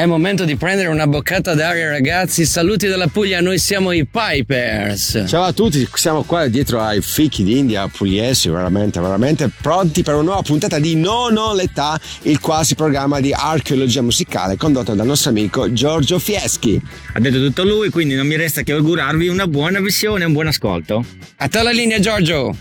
[0.00, 2.46] È momento di prendere una boccata d'aria, ragazzi.
[2.46, 5.24] Saluti dalla Puglia, noi siamo i Pipers.
[5.28, 10.22] Ciao a tutti, siamo qua dietro ai fichi d'India pugliesi, veramente, veramente pronti per una
[10.22, 15.28] nuova puntata di Non ho l'età, il quasi programma di archeologia musicale condotto dal nostro
[15.28, 16.80] amico Giorgio Fieschi.
[17.12, 20.32] Ha detto tutto lui, quindi non mi resta che augurarvi una buona visione e un
[20.32, 21.04] buon ascolto.
[21.36, 22.56] A te la linea, Giorgio.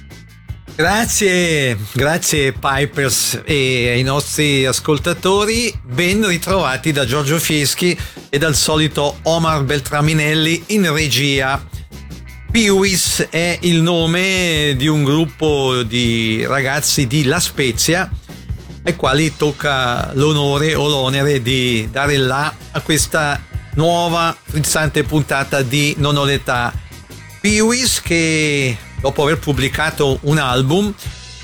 [0.80, 9.18] Grazie, grazie Pipers e ai nostri ascoltatori, ben ritrovati da Giorgio Fieschi e dal solito
[9.24, 11.62] Omar Beltraminelli in regia.
[12.50, 18.10] Piwis è il nome di un gruppo di ragazzi di La Spezia
[18.84, 23.44] ai quali tocca l'onore o l'onere di dare là a questa
[23.74, 26.72] nuova frizzante puntata di Non ho l'età.
[27.42, 30.94] Piwis che dopo aver pubblicato un album,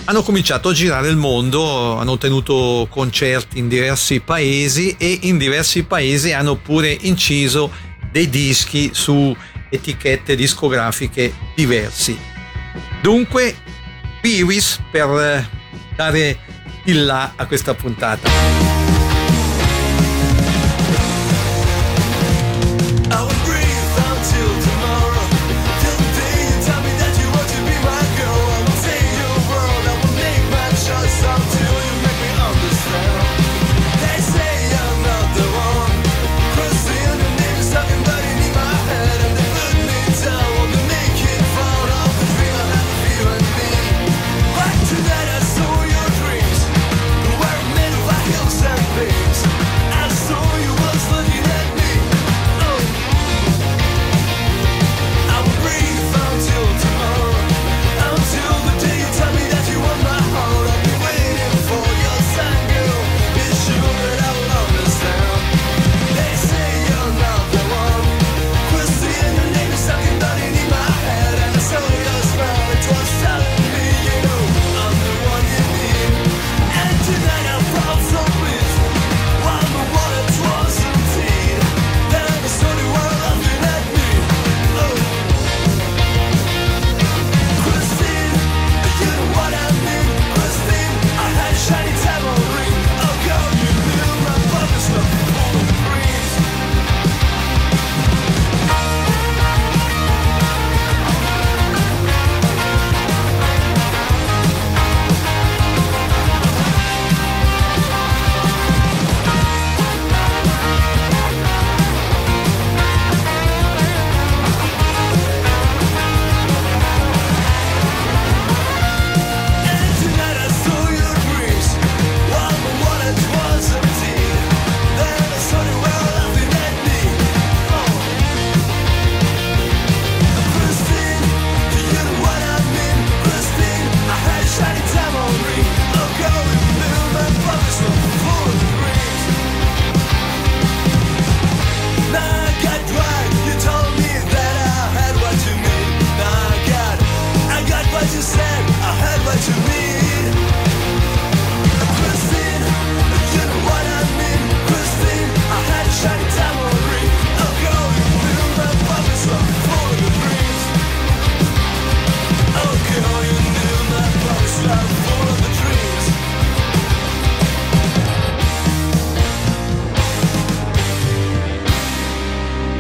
[0.06, 5.84] hanno cominciato a girare il mondo, hanno tenuto concerti in diversi paesi e in diversi
[5.84, 7.72] paesi hanno pure inciso
[8.12, 9.36] dei dischi su
[9.70, 12.18] etichette discografiche diversi.
[13.02, 13.56] Dunque,
[14.22, 15.50] Piwis per
[15.96, 16.40] dare
[16.86, 18.75] il là a questa puntata.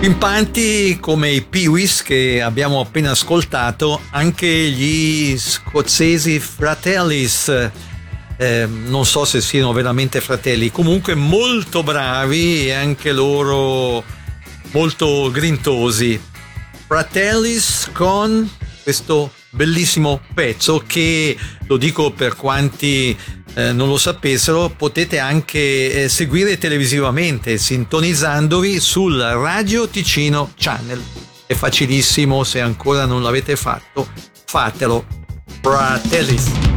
[0.05, 7.71] Pimpanti come i Peewees che abbiamo appena ascoltato, anche gli scozzesi Fratellis,
[8.37, 14.03] eh, non so se siano veramente fratelli, comunque molto bravi e anche loro
[14.73, 16.21] molto grintosi.
[16.85, 18.47] Fratellis con
[18.83, 21.35] questo bellissimo pezzo che,
[21.67, 23.17] lo dico per quanti
[23.55, 31.01] eh, non lo sapessero, potete anche eh, seguire televisivamente sintonizzandovi sul Radio Ticino Channel.
[31.47, 34.07] È facilissimo, se ancora non l'avete fatto,
[34.45, 35.05] fatelo.
[35.61, 36.74] Fratellis.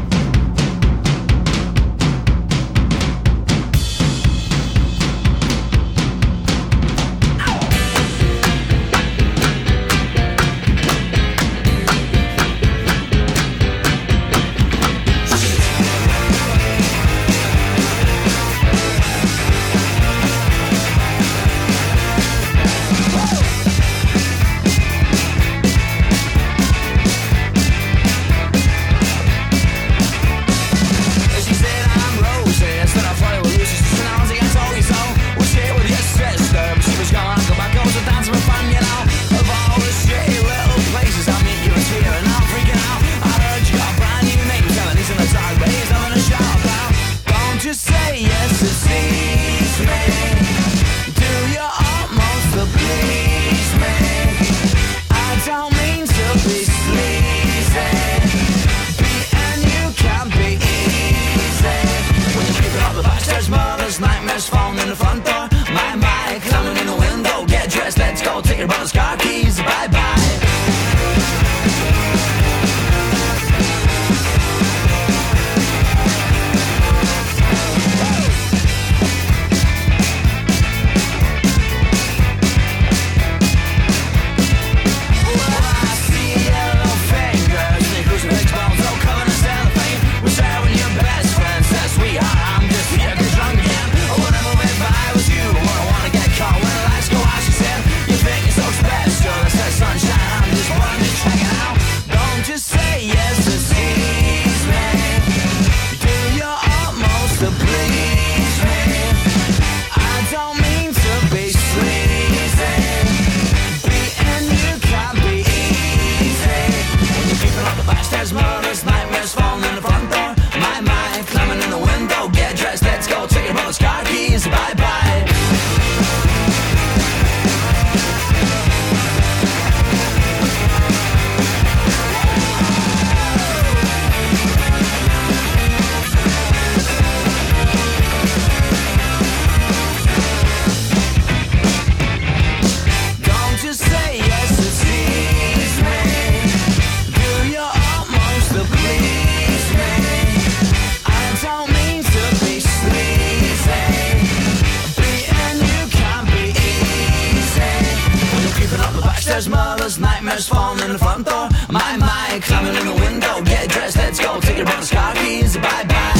[161.24, 161.58] Front door.
[161.70, 163.42] My, my, climbing in the window.
[163.42, 164.40] Get dressed, let's go.
[164.40, 166.18] Take your brother's car bye bye.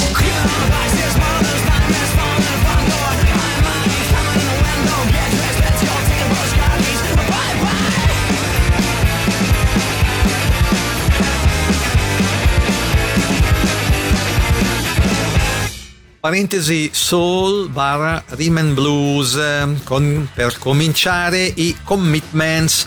[16.20, 22.86] Parentesi soul barra rhythm blues eh, con, per cominciare i Commitments,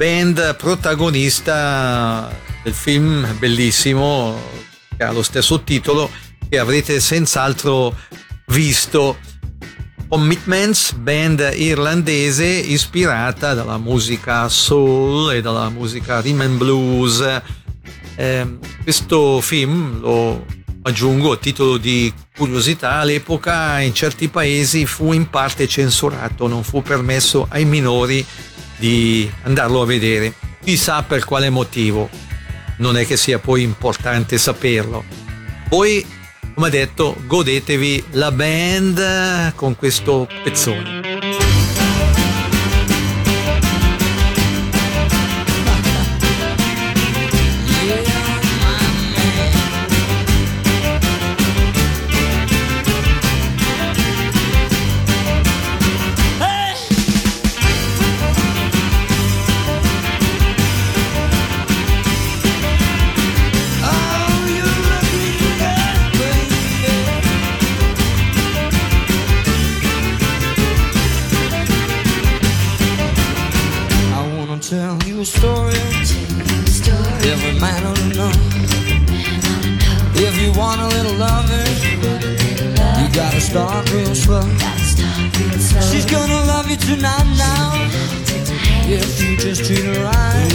[0.00, 4.34] band protagonista del film bellissimo
[4.96, 6.10] che ha lo stesso titolo
[6.48, 7.94] che avrete senz'altro
[8.46, 9.18] visto.
[10.08, 17.42] Commitments, band irlandese ispirata dalla musica soul e dalla musica rhythm and blues.
[18.16, 20.46] Eh, questo film lo
[20.82, 26.80] aggiungo a titolo di curiosità all'epoca in certi paesi fu in parte censurato non fu
[26.80, 28.24] permesso ai minori
[28.80, 30.34] di andarlo a vedere.
[30.64, 32.08] Chissà per quale motivo.
[32.78, 35.04] Non è che sia poi importante saperlo.
[35.68, 36.04] Poi
[36.54, 41.19] come detto godetevi la band con questo pezzone
[80.50, 81.74] you want a little loving,
[82.98, 84.42] you gotta start real slow.
[85.90, 87.88] She's gonna love you tonight now.
[88.86, 90.50] If you just treat her right.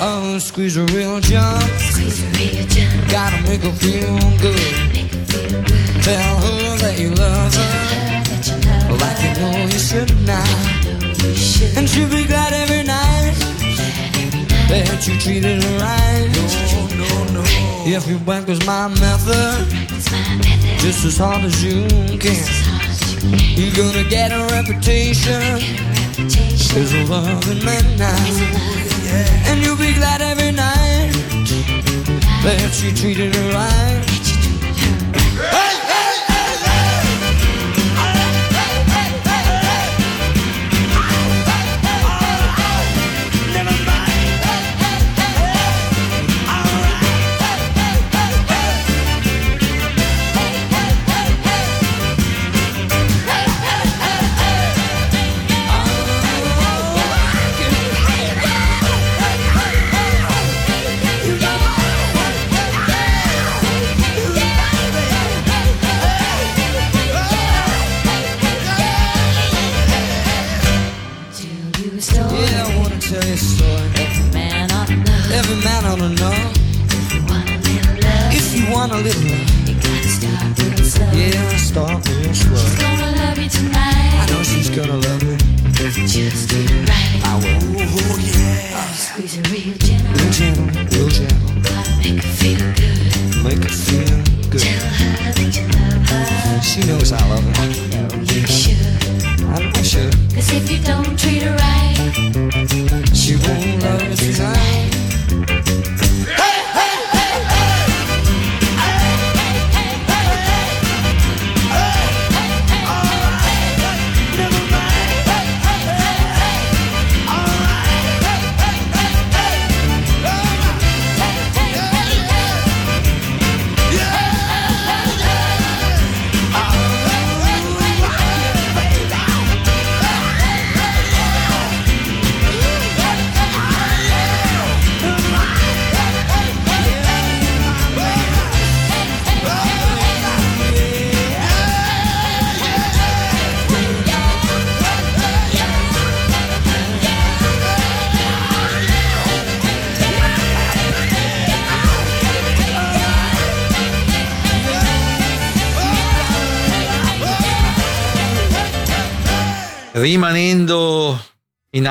[0.00, 1.62] Oh, squeeze her real jump.
[3.10, 4.74] Gotta make her feel good.
[6.02, 7.72] Tell her that you love her.
[9.02, 10.44] Like you know you should now.
[11.76, 13.34] And she'll be glad every night
[14.68, 16.75] that you treated her right.
[17.88, 19.70] If you work is my method,
[20.80, 21.86] just as hard as you
[22.18, 22.44] can,
[23.56, 25.40] you're gonna get a reputation
[26.74, 28.26] as a loving man now.
[29.46, 31.12] And you'll be glad every night
[32.42, 33.95] that you treated her right.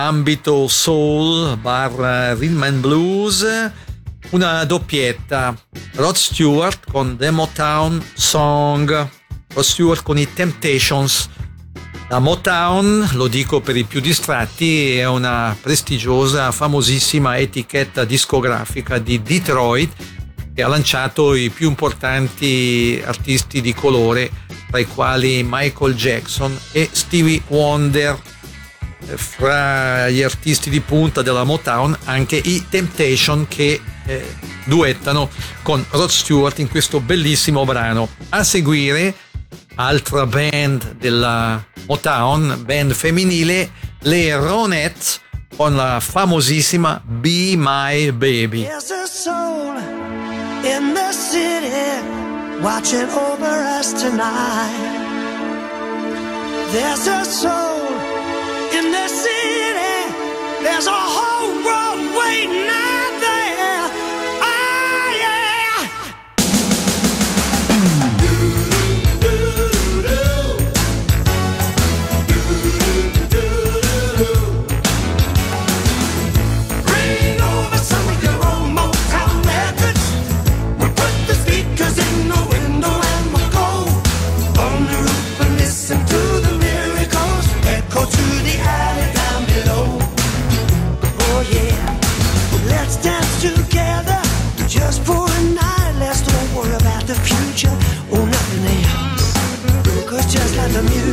[0.08, 3.46] ambito soul bar rhythm and blues
[4.32, 5.56] una doppietta.
[5.94, 8.90] Rod Stewart con The Motown Song.
[9.54, 11.30] Rod Stewart con i Temptations.
[12.10, 19.22] La Motown, lo dico per i più distratti, è una prestigiosa, famosissima etichetta discografica di
[19.22, 19.92] Detroit
[20.54, 24.32] che ha lanciato i più importanti artisti di colore,
[24.70, 28.18] tra i quali Michael Jackson e Stevie Wonder
[29.16, 34.36] fra gli artisti di punta della Motown anche i Temptation che eh,
[34.66, 35.30] duettano
[35.62, 38.10] con Rod Stewart in questo bellissimo brano.
[38.30, 39.14] A seguire,
[39.76, 43.72] altra band della Motown, band femminile,
[44.02, 45.22] le Ronettes
[45.56, 48.64] con la famosissima Be My Baby.
[48.64, 48.92] There's
[57.08, 57.75] a soul
[59.10, 61.85] city, there's a whole world.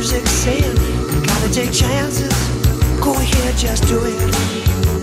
[0.03, 0.75] music saying,
[1.23, 2.33] gotta take chances.
[2.99, 4.19] Go ahead, just do it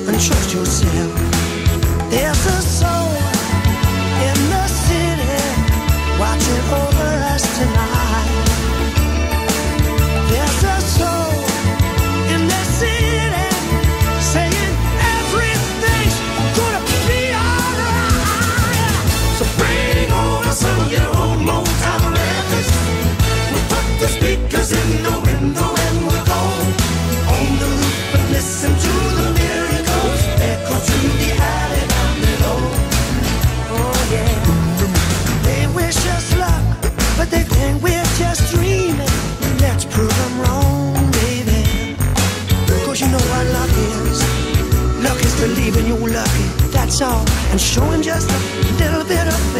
[0.06, 2.10] and trust yourself.
[2.10, 3.19] There's a song.
[45.90, 47.24] you lucky, that's all.
[47.50, 48.38] And show him just a
[48.78, 49.59] little bit of faith.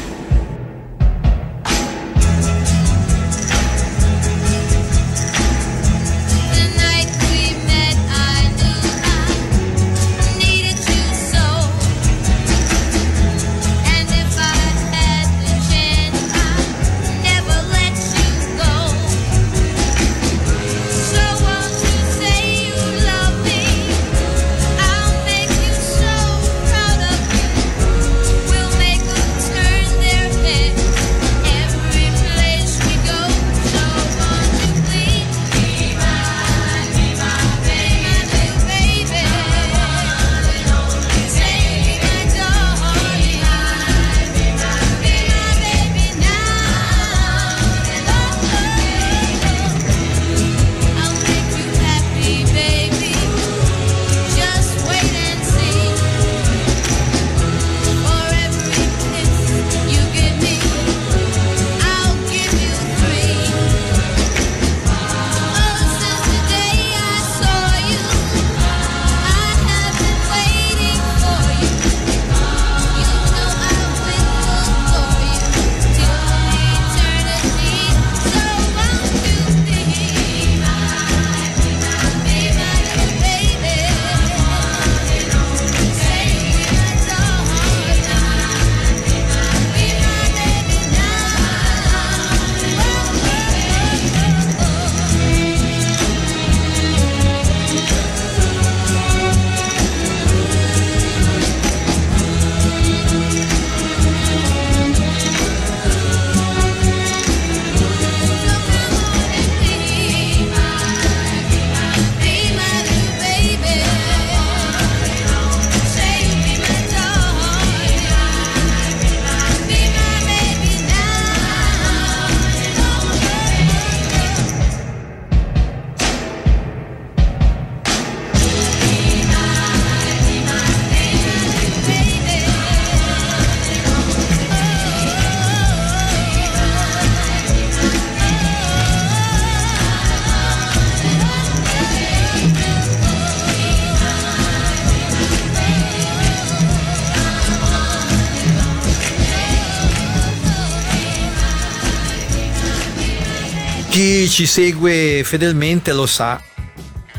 [154.31, 156.41] Ci segue fedelmente lo sa,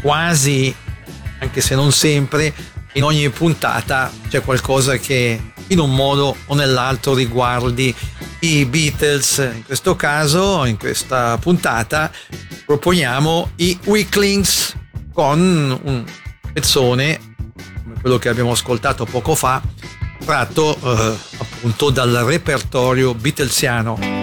[0.01, 0.75] quasi,
[1.41, 2.55] anche se non sempre,
[2.95, 7.95] in ogni puntata c'è qualcosa che in un modo o nell'altro riguardi
[8.41, 9.51] i Beatles.
[9.55, 12.11] In questo caso, in questa puntata,
[12.65, 14.75] proponiamo i Weaklings
[15.13, 16.05] con un
[16.51, 17.35] pezzone
[17.83, 19.61] come quello che abbiamo ascoltato poco fa,
[20.25, 24.22] tratto eh, appunto dal repertorio beatlesiano.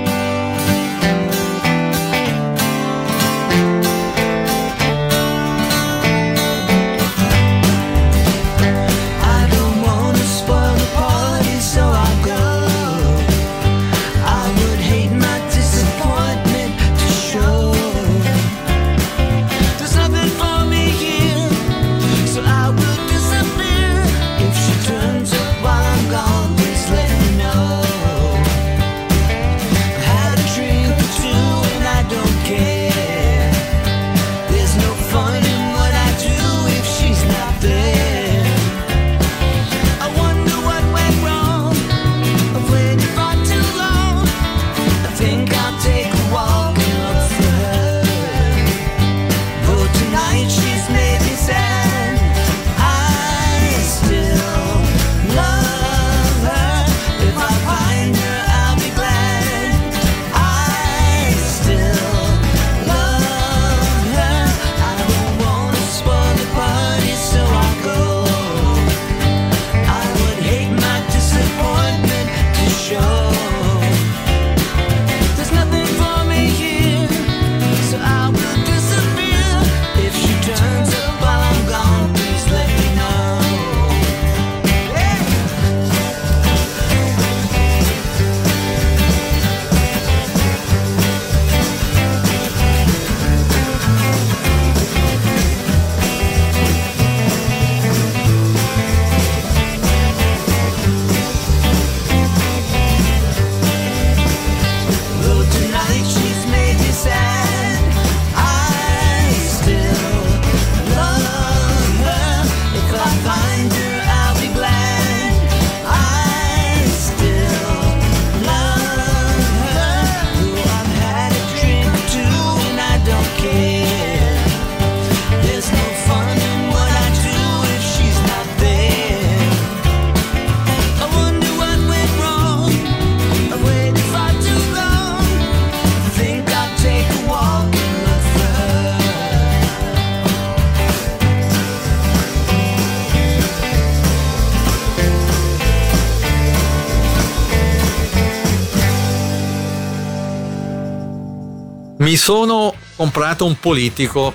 [152.09, 154.33] Mi sono comprato un politico.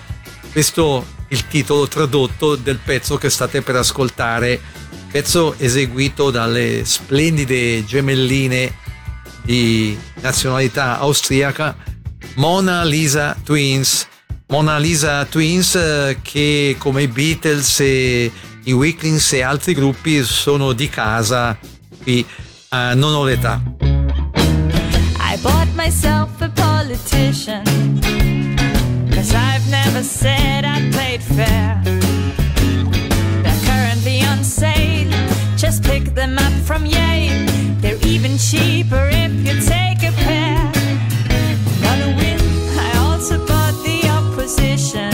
[0.53, 4.61] Questo è il titolo tradotto del pezzo che state per ascoltare.
[5.11, 8.73] Pezzo eseguito dalle splendide gemelline
[9.43, 11.75] di nazionalità austriaca
[12.37, 14.07] Mona Lisa Twins.
[14.47, 18.31] Mona Lisa Twins eh, che come i Beatles e
[18.63, 21.59] i Weaklings e altri gruppi sono di casa
[22.05, 22.25] qui
[22.69, 23.61] a Non ho l'età.
[25.19, 26.64] I bought myself a
[27.05, 27.65] politician.
[29.11, 31.81] Cause I've never said I played fair.
[33.43, 35.11] They're currently on sale.
[35.57, 37.47] Just pick them up from Yale.
[37.81, 40.73] They're even cheaper if you take a pair.
[41.83, 42.41] Gonna win.
[42.79, 45.14] I also bought the opposition.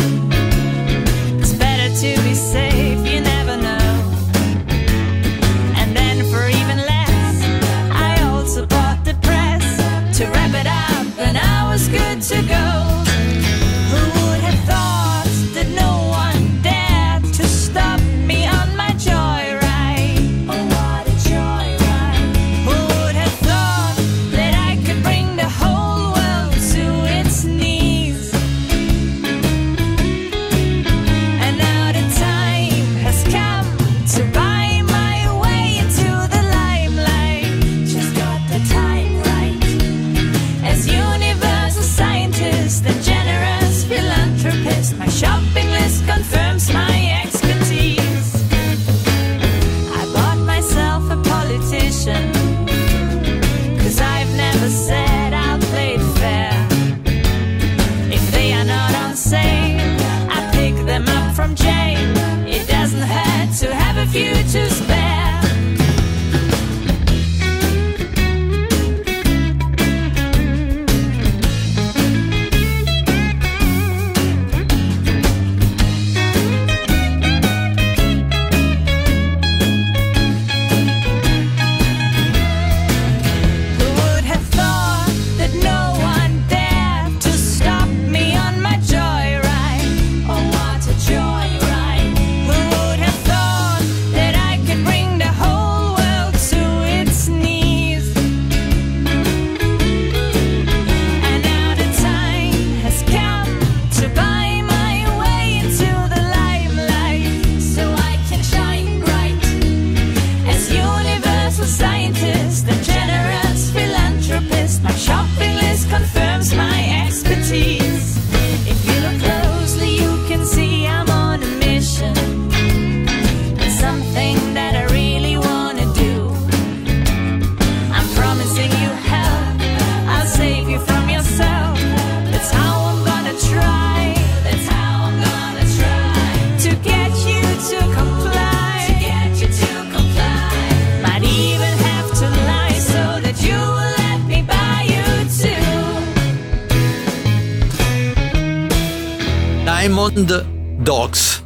[149.80, 150.44] Diamond
[150.82, 151.42] Dogs.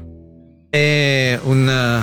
[0.68, 2.02] È un-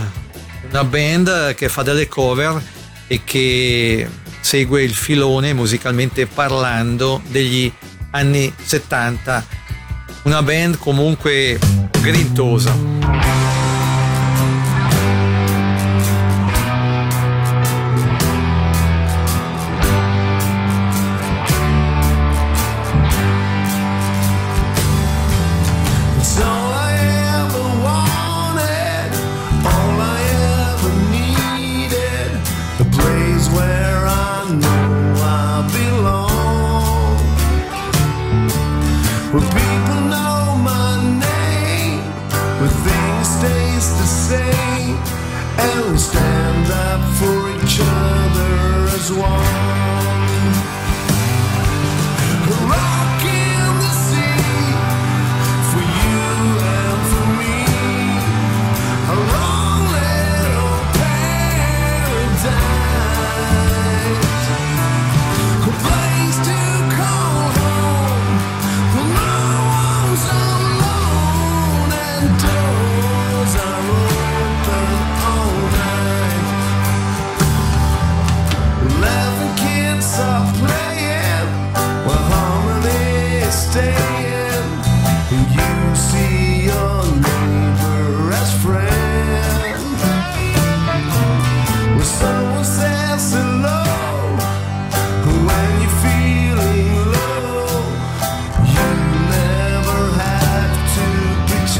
[0.69, 2.61] una band che fa delle cover
[3.07, 4.07] e che
[4.39, 7.69] segue il filone musicalmente parlando degli
[8.11, 9.45] anni 70.
[10.23, 11.59] Una band comunque
[11.99, 13.00] grintosa.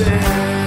[0.03, 0.60] sei.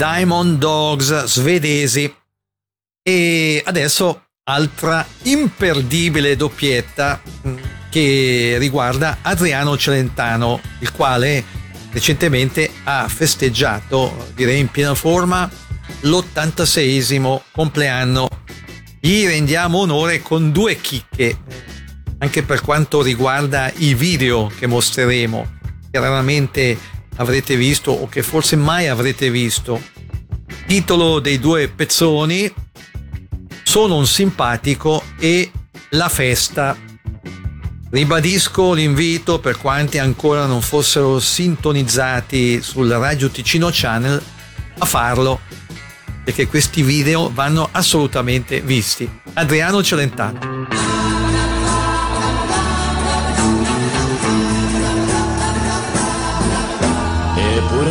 [0.00, 2.10] Diamond Dogs svedesi
[3.02, 7.54] e adesso altra imperdibile doppietta mh,
[7.90, 11.44] che riguarda Adriano Celentano, il quale
[11.90, 15.46] recentemente ha festeggiato, direi in piena forma,
[16.00, 18.26] l'86esimo compleanno.
[18.98, 21.36] Gli rendiamo onore con due chicche,
[22.20, 25.58] anche per quanto riguarda i video che mostreremo,
[25.90, 26.78] che raramente
[27.16, 29.80] avrete visto o che forse mai avrete visto.
[30.66, 32.52] Titolo dei due pezzoni
[33.62, 35.50] Sono un simpatico e
[35.90, 36.76] La festa.
[37.90, 44.22] Ribadisco l'invito per quanti ancora non fossero sintonizzati sul Radio Ticino Channel
[44.78, 45.40] a farlo
[46.22, 49.08] perché questi video vanno assolutamente visti.
[49.34, 50.89] Adriano Celentano.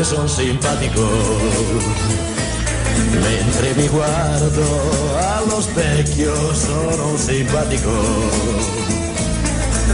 [0.10, 1.08] Eppure son simpatico.
[3.12, 7.92] Mentre mi guardo allo specchio sono simpatico.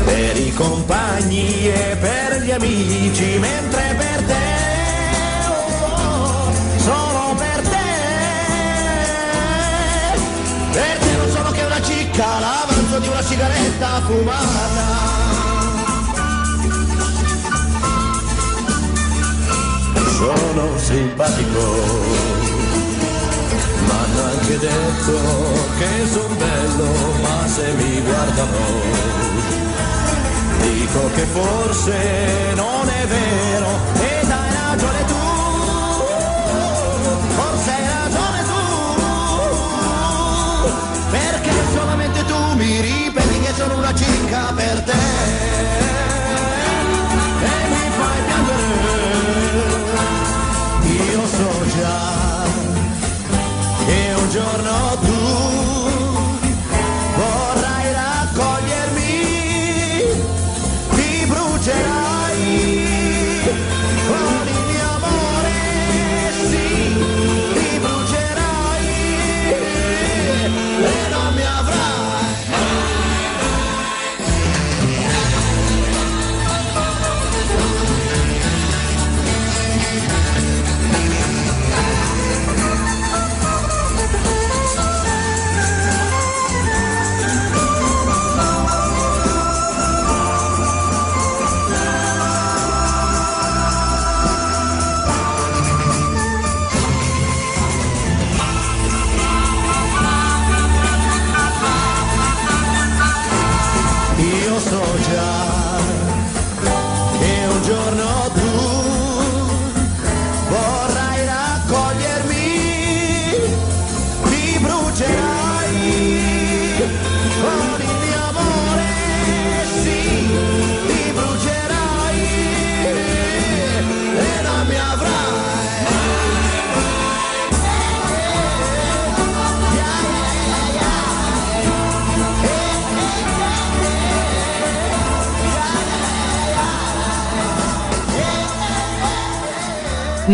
[0.06, 4.44] Per i compagni e per gli amici Mentre per te
[5.50, 7.78] oh, sono per te.
[10.72, 15.15] Per te non sono che una cicca L'avanzo di una sigaretta fumata
[20.16, 21.60] sono simpatico,
[23.86, 25.20] ma hanno anche detto
[25.78, 26.88] che sono bello,
[27.22, 29.04] ma se mi guardano
[30.62, 31.98] dico che forse
[32.56, 33.68] non è vero
[34.00, 35.16] ed hai ragione tu,
[37.36, 38.62] forse hai ragione tu,
[41.12, 45.05] perché solamente tu mi ripeti che sono una cicca per te.
[54.56, 55.15] Arnavut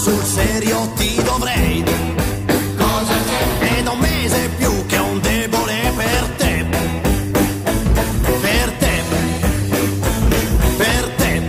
[0.00, 1.84] sul serio ti dovrei.
[2.78, 3.76] Cosa c'è?
[3.76, 6.64] È da un mese più che un debole per te.
[8.40, 9.02] Per te.
[10.78, 11.42] Per te.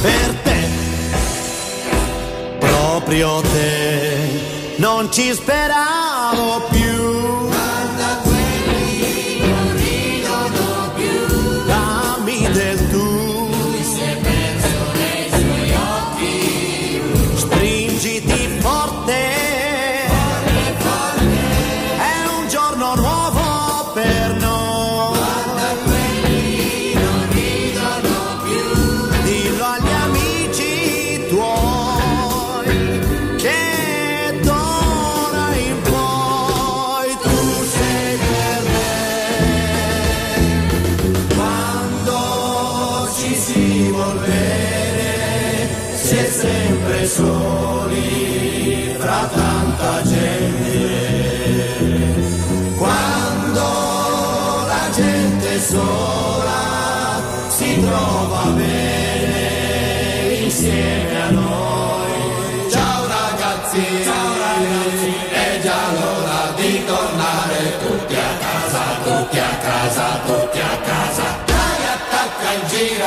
[0.00, 0.58] Per te.
[2.60, 4.76] Proprio te.
[4.76, 5.95] Non ci sperare.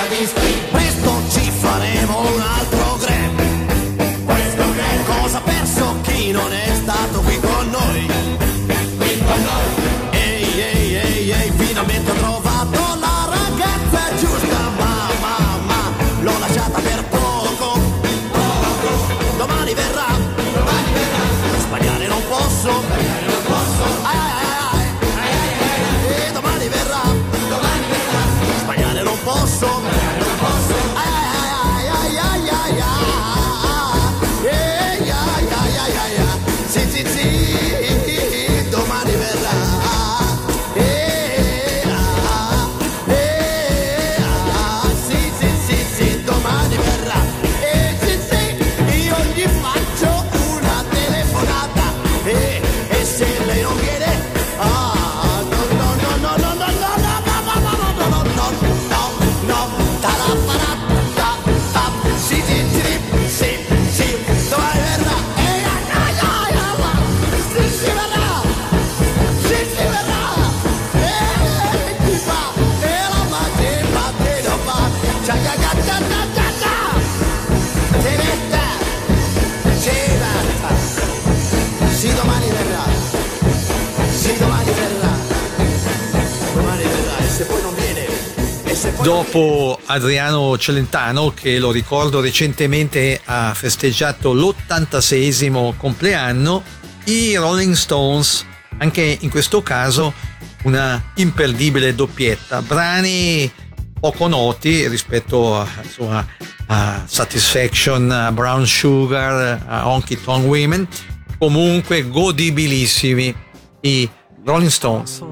[0.07, 0.53] dischi.
[0.71, 4.25] Presto ci faremo un altro grab.
[4.25, 5.21] Questo grab.
[5.21, 6.68] Cosa perso chi non è?
[89.01, 96.61] Dopo Adriano Celentano, che lo ricordo recentemente ha festeggiato l'86 compleanno,
[97.05, 98.45] i Rolling Stones,
[98.77, 100.13] anche in questo caso
[100.63, 103.49] una imperdibile doppietta, brani
[103.99, 106.25] poco noti rispetto a, insomma,
[106.67, 110.87] a Satisfaction, a Brown Sugar, a Honky Tonk Women,
[111.37, 113.33] comunque godibilissimi
[113.81, 114.09] i
[114.43, 115.23] Rolling Stones.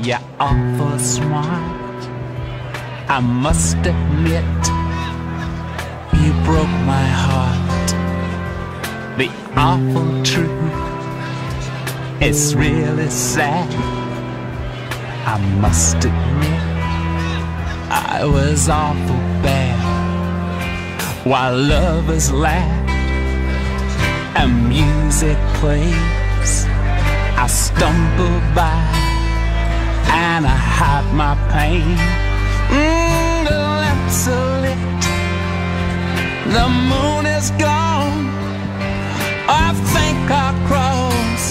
[0.00, 2.06] You're awful smart.
[3.08, 4.44] I must admit,
[6.22, 7.88] you broke my heart.
[9.18, 10.52] The awful truth
[12.22, 13.74] is really sad.
[15.26, 16.62] I must admit,
[17.90, 21.26] I was awful bad.
[21.26, 22.88] While lovers laugh
[24.36, 26.66] and music plays,
[27.36, 29.07] I stumble by
[30.26, 31.96] and I hide my pain.
[32.80, 35.02] Mm, the lamps are lit,
[36.56, 38.18] the moon is gone.
[39.64, 41.44] I think I'll cross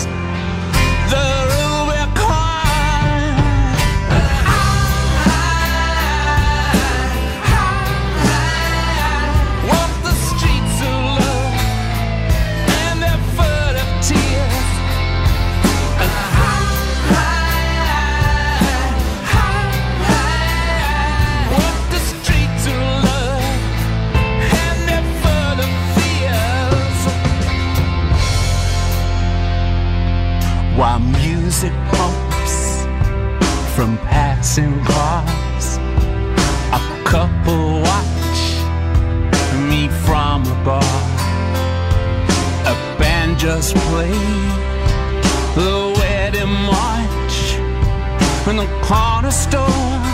[34.38, 35.78] passing cars,
[36.72, 38.42] a couple watch
[39.68, 40.84] me from a bar.
[42.66, 44.14] A band just played
[45.56, 47.56] the wedding march
[48.48, 50.07] in the corner store.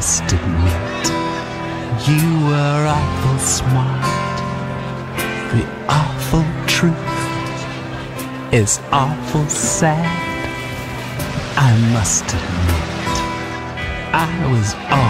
[0.00, 1.04] Must admit,
[2.08, 4.36] you were awful smart.
[5.52, 6.96] The awful truth
[8.50, 10.08] is awful sad.
[11.58, 13.14] I must admit,
[14.14, 15.09] I was awful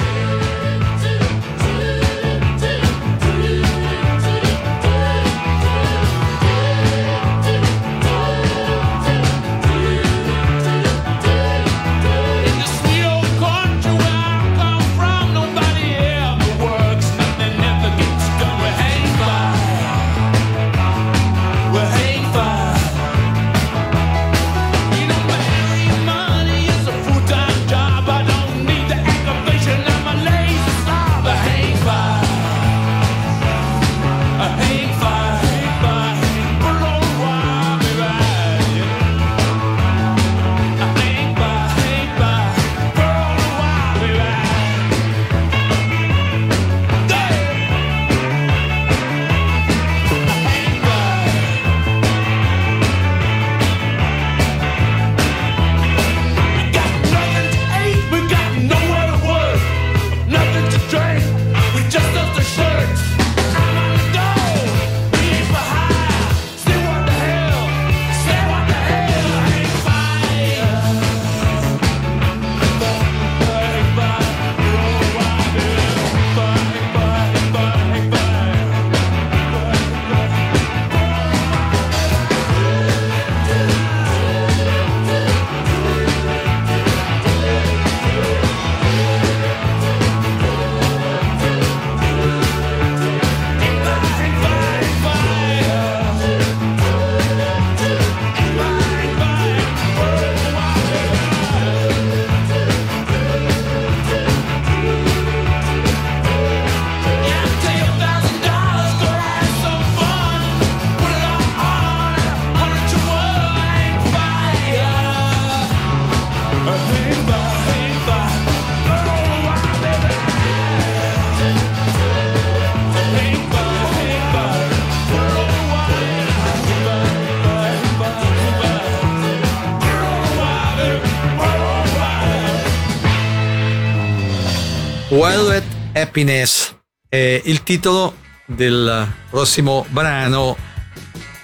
[136.11, 136.75] Happiness
[137.07, 140.57] è il titolo del prossimo brano.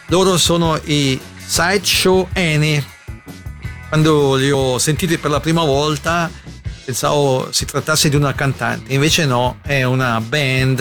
[0.08, 2.86] Loro sono i Sideshow Annie.
[3.88, 6.30] Quando li ho sentiti per la prima volta
[6.84, 10.80] pensavo si trattasse di una cantante, invece no, è una band,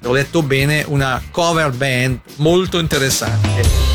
[0.00, 3.87] se ho letto bene, una cover band molto interessante.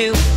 [0.00, 0.29] Myself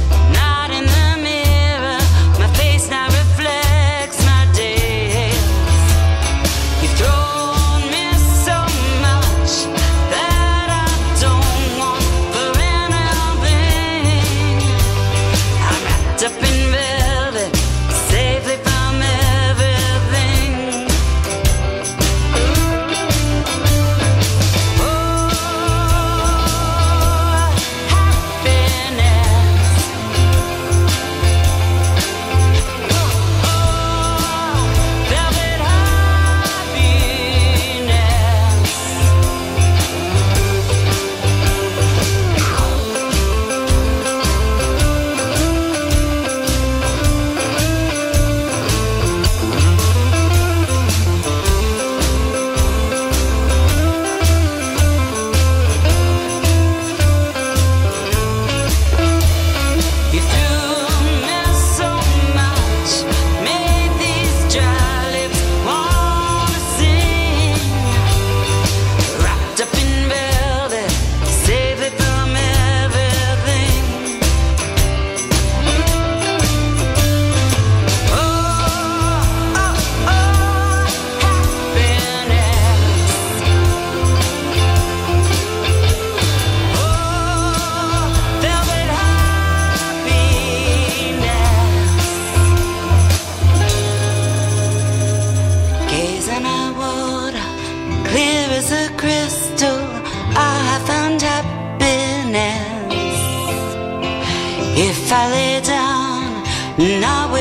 [106.77, 107.32] Now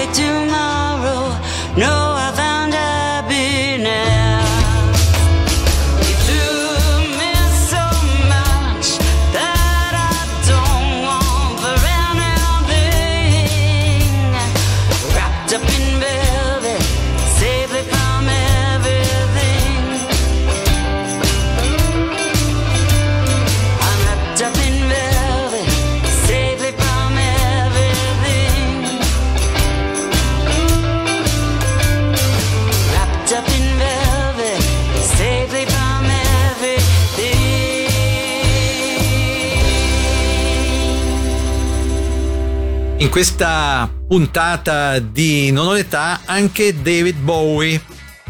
[43.13, 47.79] questa puntata di Non ho l'età anche David Bowie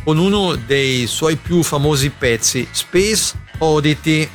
[0.03, 4.28] con uno dei suoi più famosi pezzi, Space Oddity.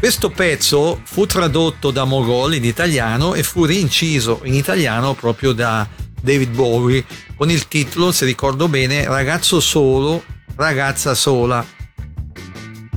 [0.00, 5.86] Questo pezzo fu tradotto da Mogol in italiano e fu rinciso in italiano proprio da
[6.20, 7.04] David Bowie
[7.36, 10.24] con il titolo, se ricordo bene, Ragazzo solo,
[10.56, 11.64] ragazza sola.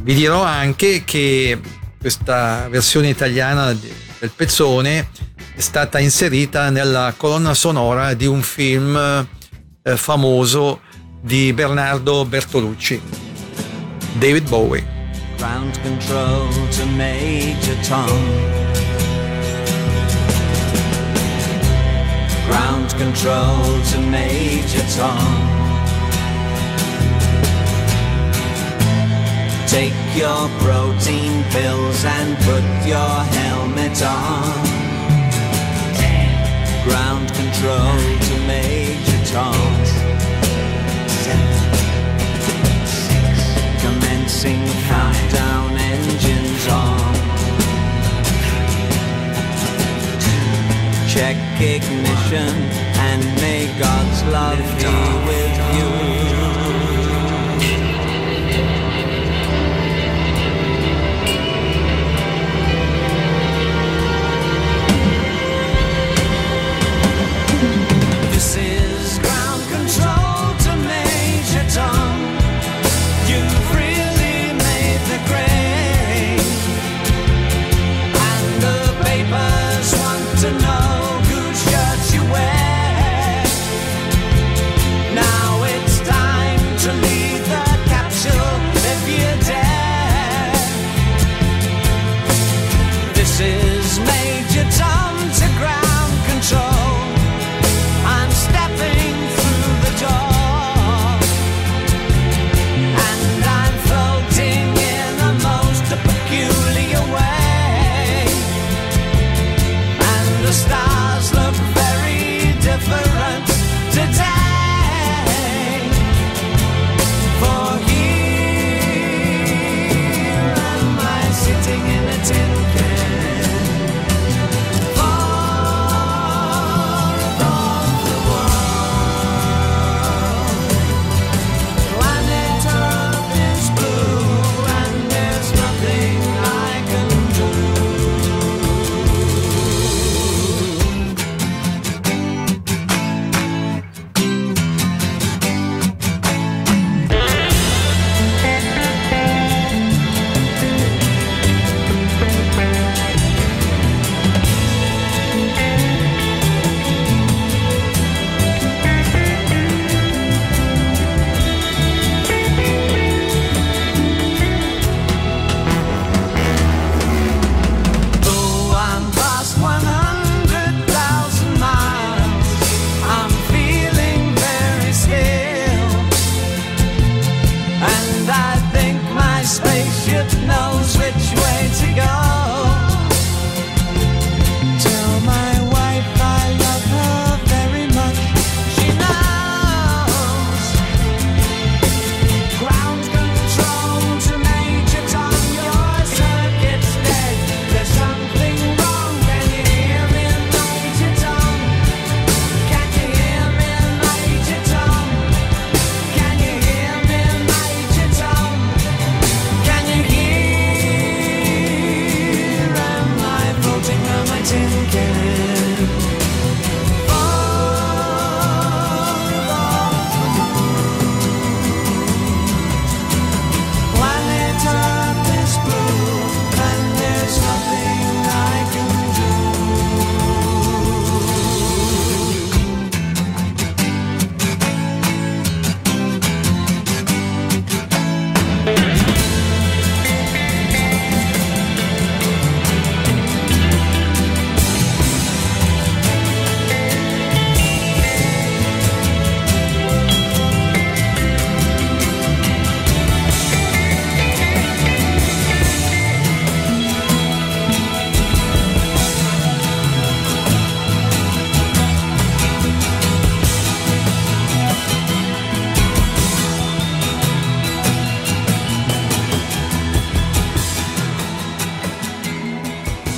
[0.01, 1.59] Vi dirò anche che
[1.99, 9.97] questa versione italiana del pezzone è stata inserita nella colonna sonora di un film eh,
[9.97, 10.81] famoso
[11.21, 13.01] di Bernardo Bertolucci.
[14.13, 14.85] David Bowie.
[15.37, 18.59] Ground control to Major Tom.
[22.47, 25.59] Ground control to Major Tom.
[29.67, 34.80] Take your protein pills and put your helmet on.
[36.83, 39.53] ground control to Major Tom.
[43.81, 47.13] Commencing countdown engines on.
[51.07, 52.55] Check ignition
[53.07, 54.95] and may God's love be
[55.27, 56.10] with you.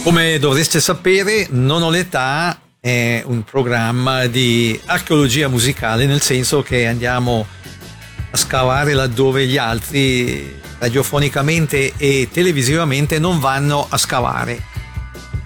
[0.03, 6.87] Come dovreste sapere, Non ho l'età è un programma di archeologia musicale, nel senso che
[6.87, 7.47] andiamo
[8.29, 14.61] a scavare laddove gli altri radiofonicamente e televisivamente non vanno a scavare.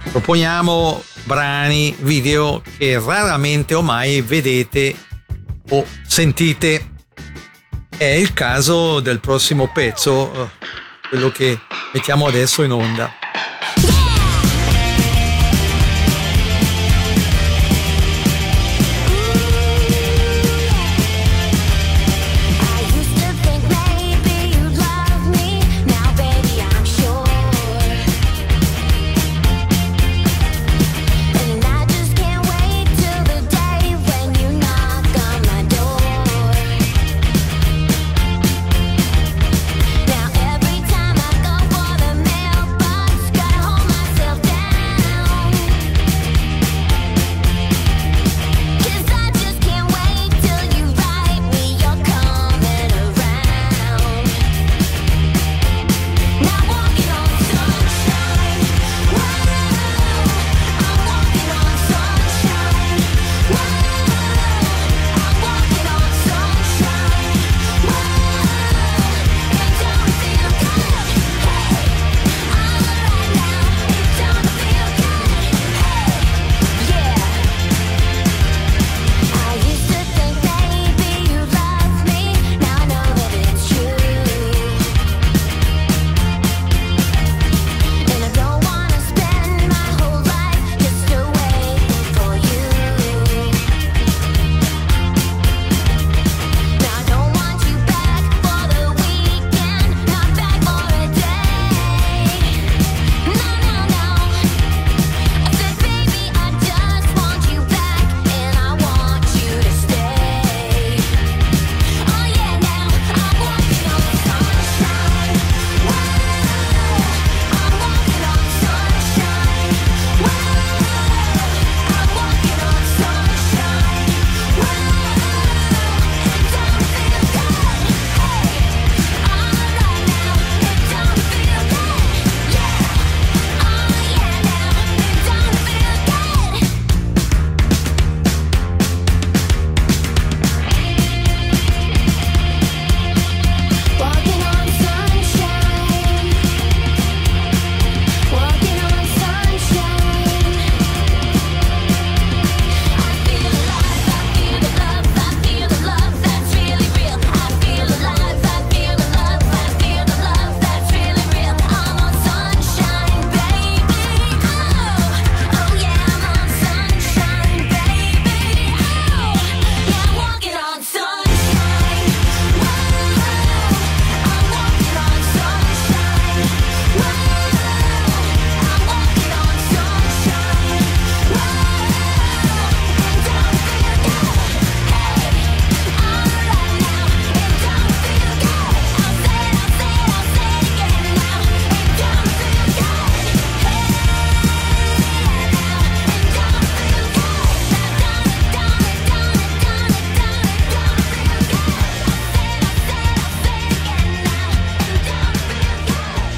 [0.10, 4.96] Proponiamo brani, video che raramente o mai vedete
[5.70, 6.94] o sentite.
[7.96, 10.50] È il caso del prossimo pezzo, eh,
[11.10, 11.60] quello che
[11.94, 13.26] mettiamo adesso in onda.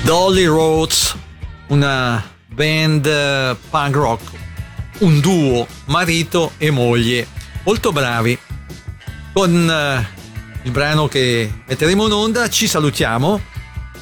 [0.10, 1.16] Dolly Rhodes,
[1.68, 4.32] una band eh, punk rock,
[5.02, 7.28] un duo, marito e moglie,
[7.64, 8.36] molto bravi.
[9.32, 10.08] Con eh,
[10.64, 13.40] il brano che metteremo in onda ci salutiamo.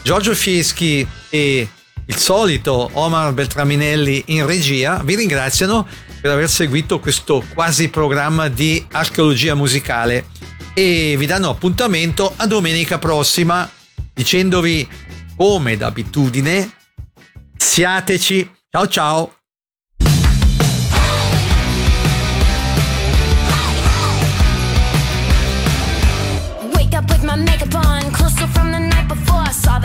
[0.01, 1.67] Giorgio Fieschi e
[2.05, 5.85] il solito Omar Beltraminelli in regia vi ringraziano
[6.21, 10.27] per aver seguito questo quasi programma di archeologia musicale
[10.73, 13.69] e vi danno appuntamento a domenica prossima
[14.17, 14.87] dicendovi
[15.37, 16.71] come d'abitudine
[17.55, 19.31] siateci ciao ciao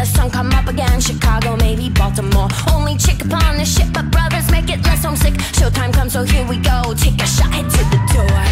[0.03, 2.49] the sun come up again, Chicago, maybe Baltimore.
[2.73, 5.35] Only chick upon the ship, but brothers make it less homesick.
[5.59, 6.95] Showtime comes, so here we go.
[6.97, 8.52] Take a shot, head to the door.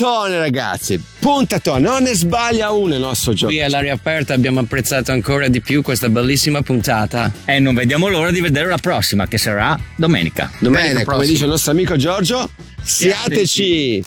[0.00, 3.52] Puntatone ragazzi, puntatone, non ne sbaglia uno il nostro gioco.
[3.52, 7.30] Qui all'aria aperta abbiamo apprezzato ancora di più questa bellissima puntata.
[7.44, 10.50] E non vediamo l'ora di vedere la prossima, che sarà domenica.
[10.58, 12.48] Bene, come dice il nostro amico Giorgio,
[12.82, 14.02] siateci!